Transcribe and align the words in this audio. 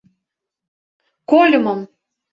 Кольмым! 1.29 1.79